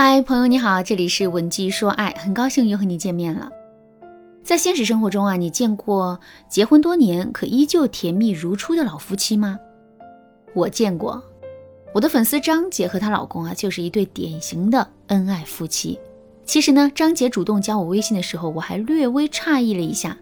[0.00, 3.50] 嗨，朋友你好，这里是文姬说爱，很高兴又和你见面了。
[4.44, 9.58] 在现实生活中啊，你见过结婚多年可依旧甜蜜如初的老夫妻吗？
[10.54, 11.20] 我见过，
[11.92, 15.98] 我的粉丝张姐和她老公啊，就是一对典型的恩爱夫妻。
[16.44, 20.16] 其实呢，张姐主动加我微信的时候，我还略微诧异了一下，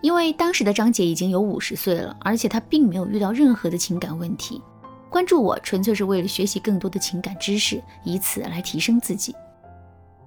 [0.00, 4.62] 因为当时的张姐已经有五十岁了，而且她并没有遇到任何的情感问题。
[5.10, 9.34] 关注我纯粹是为了学习更多的情感知识，以此来提升自己。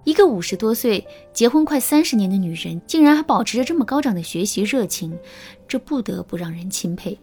[0.04, 5.16] 一个五十多岁、结婚快三十年的女人，竟然还保持着这么高涨的学习热情，
[5.68, 7.20] 这不得不让人钦佩。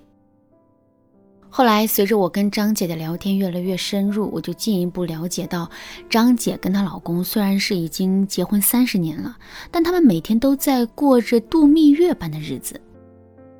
[1.50, 5.68] 后来，随着我跟张姐的聊天越来越深入，我就进一步了解到，
[6.08, 9.36] 张姐跟她老公虽然是已经结婚三十年了，
[9.70, 12.80] 但他们每天都在过着度蜜月般的日子。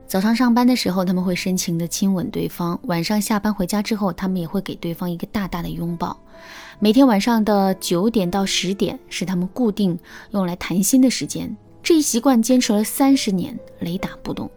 [0.09, 6.19] 早上上班的时候，他们会深情地亲吻对方；晚上下班回家之后，他们也会给对方一个大大的拥抱。
[6.79, 9.99] 每天晚上的九点到十点是他们固定
[10.31, 11.55] 用来谈心的时间。
[11.83, 14.51] 这一习惯坚持了三十年，雷打不动。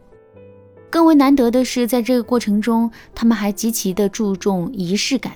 [0.89, 5.33] 更为难得的是，在这个过程中，他们还极其的注重仪式感。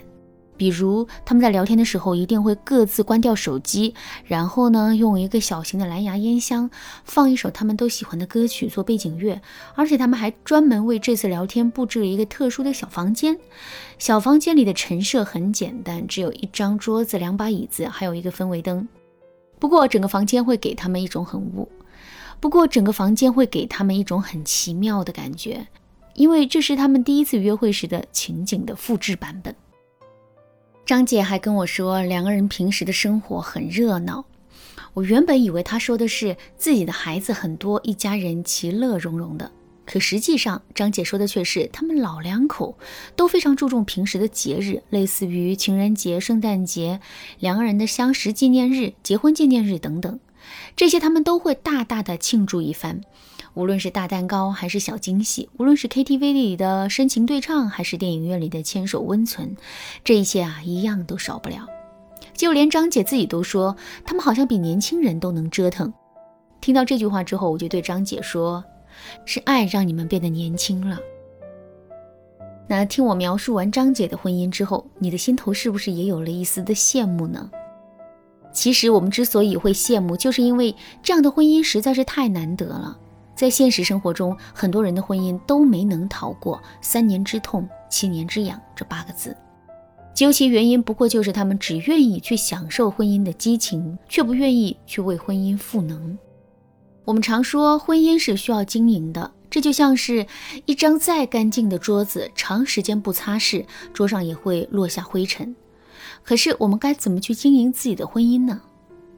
[0.57, 3.93] 比如他们在聊天的时候，一定会各自关掉手机，
[4.25, 6.69] 然后呢，用一个小型的蓝牙音箱
[7.03, 9.41] 放一首他们都喜欢的歌曲做背景乐，
[9.75, 13.37] 而且他们还专门为这次聊天布置了一个特殊的小房间。
[13.97, 18.87] 小房间里的陈设很简单，只有一张桌子、两把椅子，还有一个氛围灯。
[19.57, 21.69] 不过整个房间会给他们一种很雾，
[22.39, 25.65] 不过整个房间会给他们一种很奇妙的感觉，
[26.13, 29.55] 因为这是他们第一次约会时的情景的复制版本。
[30.85, 34.23] 张姐还跟我说，两个人平时的生活很热闹。
[34.93, 39.51] 我原本以为她说的是自己的孩子很多，一家人其乐融融的。
[39.83, 42.77] 可实际上，张姐说的却是他们老两口
[43.15, 46.99] 都非常注重平时的节日，类似于情人节、圣诞节、
[47.39, 50.19] 两个人的相识纪念日、结婚纪念日等等，
[50.75, 53.01] 这些他们都会大大的庆祝一番。
[53.55, 59.55] 无论是大蛋糕还是小惊喜，无论是 KTV 里的深情对唱，还是电影院里的牵手温存，
[60.03, 61.65] 这一切啊，一样都少不了。
[62.33, 65.93] 就连张姐自己都说，他们好像比年轻人都能折腾。
[66.59, 68.61] 听到这句话之后，我就对张姐说
[69.23, 70.99] ：“是爱让你们变得年轻了。”
[72.67, 77.49] 那听我描述完张姐的婚姻之后，你的心头是不是也有了一丝的羡慕呢？
[78.51, 82.99] 其实我们之所以会羡慕，就是因为这样的婚姻实在是太难得了。
[83.35, 89.35] 在现实生活中，很多人的婚姻都没能逃过“三年之痛，七年之痒”这八个字。
[90.13, 96.17] 究其原因，不过就是他们只愿意去享受婚姻的激情，却不愿意去为婚姻赋能。
[97.03, 100.25] 我们常说，婚姻是需要经营的，这就像是
[100.65, 105.53] 一张再干净的桌子，长时间不擦拭，桌上也会落下灰尘。
[106.23, 108.61] 可是，我们该怎么去经营自己的婚姻呢？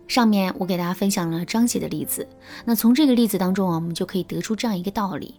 [0.07, 2.27] 上面我给大家分享了张姐的例子，
[2.65, 5.35] 那从这个例子当中啊，我们就可以得出这样一个道理：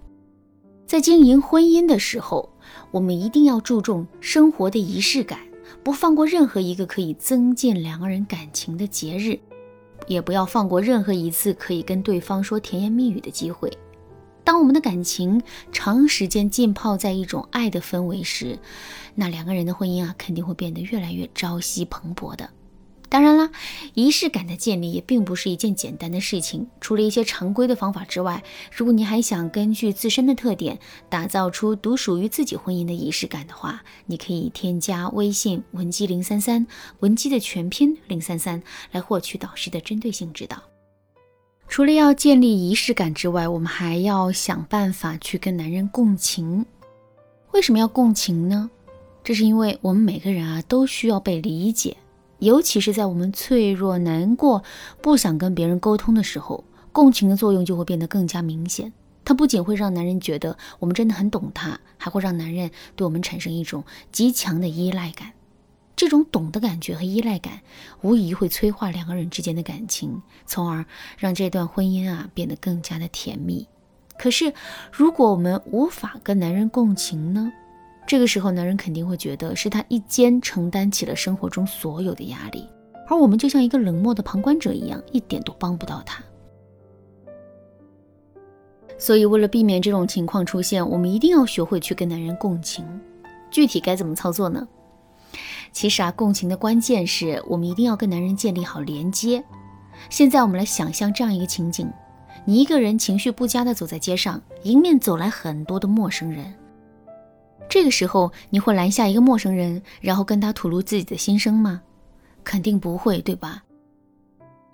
[0.86, 2.48] 在经营婚姻的时候，
[2.90, 5.40] 我们一定要注重生活的仪式感，
[5.82, 9.38] 不放过任何一个可以增进两个人感情的节日，
[10.06, 13.70] 也不要放过任何一次可以跟对方说甜言蜜语的机会。
[14.44, 15.42] 当我们的感情
[15.72, 18.58] 长时间浸泡在一种爱的氛围时，
[19.14, 22.48] 那两个人的婚姻啊，肯定会变得越来越朝夕蓬勃的。
[23.10, 23.50] 当然啦，
[23.94, 26.68] 仪式感的建立也并不是一件简单的事情。
[26.80, 36.66] 除了一些常规的方法之外，如果你还想根据自身的特点打造出独属于自己婚姻的仪式感的话，你可以添加微信文姬零三三，
[37.00, 40.62] 文姬的全拼零三三，来获取导师的针对性指导。
[41.66, 46.64] 除了要建立仪式感之外，我们还要想办法去跟男人共情。
[47.52, 48.70] 为什么要共情呢？
[49.24, 51.96] 这是因为我们每个人啊都需要被理解。
[52.38, 54.62] 尤其是在我们脆弱、难过、
[55.02, 58.92] 不想跟别人沟通的时候，共情的作用就会变得更加明显。
[59.24, 65.32] 它不仅会让男人觉得我们真的很懂他，还会让男人对我们产生一种极强的依赖感。
[65.94, 67.60] 这种懂的感觉和依赖感，
[68.02, 70.86] 无疑会催化两个人之间的感情，从而
[71.18, 73.66] 让这段婚姻啊变得更加的甜蜜。
[74.16, 74.54] 可是，
[74.92, 77.52] 如果我们无法跟男人共情呢？
[78.08, 82.66] 这个时候，男人肯定会觉得是他一肩承担起了生活中所有的压力，
[83.06, 86.24] 而我们就像一个冷漠的旁观者一样，一点都帮不到他。
[88.96, 92.82] 所以，为了避免这种情况出现，我们一定要学会去跟男人共情。
[93.50, 94.66] 具体该怎么操作呢？
[95.70, 99.44] 其实啊，共情的关键是我们一定要跟男人建立好连接。
[100.08, 101.86] 现在，我们来想象这样一个情景：
[102.46, 106.54] 你一个人情绪不佳的走在街上，迎面走来很多的陌生人。
[107.68, 111.82] 这个时候，你会拦下一个陌生人，然后跟他吐露自己的心声吗？
[112.42, 113.62] 肯定不会，对吧？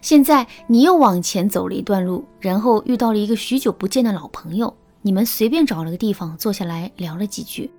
[0.01, 7.71] 现在你又往前走了一段路，然后遇到了一个许久不见的老朋友，你们随便找了个地方坐下来聊了几句，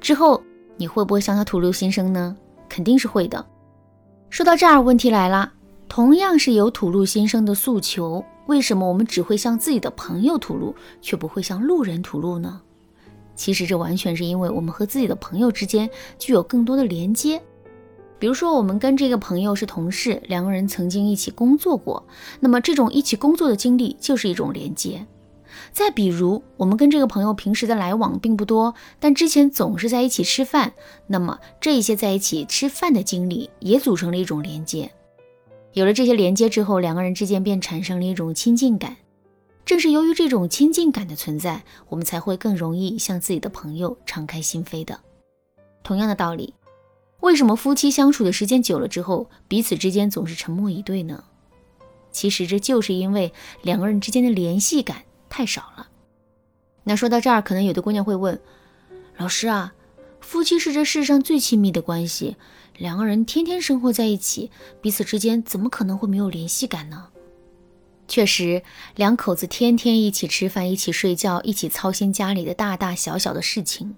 [0.00, 0.40] 之后
[0.76, 2.36] 你会不会向他吐露心声呢？
[2.68, 3.44] 肯定是会的。
[4.28, 5.52] 说到这儿，问题来了，
[5.88, 12.60] 同样是有吐露心声的诉求，为什么我们只会向自己的朋友吐露，却不会向路人吐露呢？
[13.40, 15.88] 其实这完全是因为我们和自己的朋友之间
[16.18, 17.40] 具有更多的连接。
[18.18, 22.06] 比如说，我们跟这个朋友是同事，两个人曾经一起工作过，
[22.38, 25.06] 那么这种一起工作的经历就是一种连接。
[25.72, 30.74] 再比如，我们跟这个朋友平时的来往并不多，但之前总是在一起吃饭，
[31.06, 34.90] 那么这一些在一起吃饭的经历也组成了一种连接。
[35.72, 38.98] 有了这些连接之后，两个人之间便产生了一种亲近感。
[39.70, 44.98] 正是由于这种亲近感的存在，我们才会更容易向自己的朋友敞开心扉的。
[45.84, 46.54] 同样的道理。
[47.20, 51.22] 为什么夫妻相处的时间久了之后，彼此之间总是沉默以对呢？
[52.10, 53.32] 其实这就是因为
[53.62, 55.86] 两个人之间的联系感太少了。
[56.82, 58.40] 那说到这儿，可能有的姑娘会问：
[59.18, 59.72] 老师啊，
[60.20, 62.36] 夫妻是这世上最亲密的关系，
[62.76, 64.50] 两个人天天生活在一起，
[64.82, 67.06] 彼此之间怎么可能会没有联系感呢？
[68.10, 68.64] 确实，
[68.96, 73.94] 两口子天天一起吃饭、一起睡觉、一起操心家里的大大小小的事情。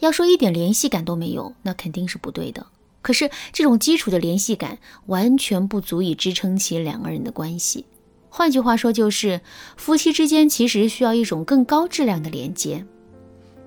[0.00, 2.66] 要说一点联系感都没有，那肯定是不对的。
[3.02, 7.86] 可是这种基础的联系感完全不足以支撑起两个人的关系。
[8.28, 9.40] 换句话说，就是
[9.76, 12.84] 夫妻之间其实需要一种更高质量的连接。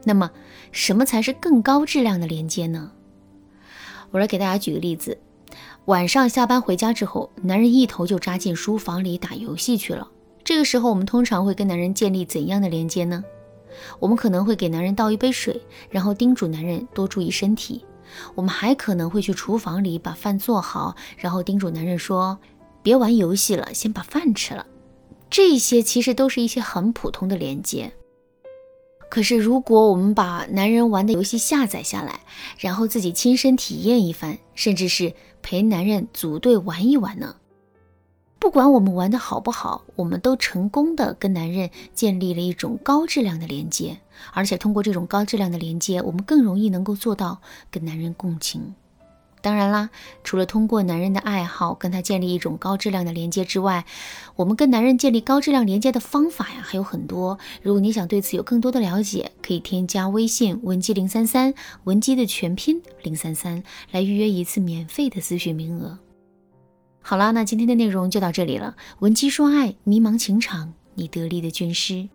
[0.04, 0.30] 那么，
[0.74, 2.92] 什么才是更高质量的连接呢？
[4.12, 5.18] 我来给大家举个例子：
[5.86, 10.10] 晚上下班回家之后，男人一头就扎进书房里打游戏去了。
[10.44, 13.24] 这个时候，我们通常会跟男人建立怎样的连接呢？
[14.00, 15.62] 我们可能会给男人倒一杯水，
[15.92, 17.86] 然后叮嘱男人多注意身体。
[18.34, 22.40] 我们还可能会去厨房里把饭做好，然后叮嘱男人说
[22.82, 24.66] ：“别玩游戏了，先把饭吃了。”
[25.30, 27.94] 这些其实都是一些很普通的连接。
[29.16, 32.20] 可是，如果我们把男人玩的游戏下载下来，
[32.60, 37.38] 然后自己亲身体验一番，甚至是陪男人组队玩一玩呢？
[38.40, 43.98] 不管我们玩的好不好，我们都成功的跟男人建立了一种高质量的连接，
[44.34, 47.40] 而且通过这种高质量的连接，我们更容易能够做到
[47.72, 48.76] 跟男人共情。
[49.46, 49.92] 当然啦，
[50.24, 53.86] 除了通过男人的爱好跟他建立一种高质量的连接之外，
[54.36, 57.38] 我们跟男人建立高质量连接的方法呀还有很多。
[57.62, 61.54] 如果你想对此有更多的了解，可以添加微信文姬零三三，
[61.84, 63.62] 文姬的全拼零三三，
[63.92, 66.00] 来预约一次免费的咨询名额。
[67.04, 68.76] 好啦，那今天的内容就到这里了。
[68.98, 72.10] 闻鸡说爱，迷茫情场，你得力的军师。